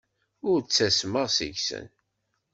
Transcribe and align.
Ur 0.49 0.59
ttasmeɣ 0.61 1.27
seg-sen. 1.37 1.85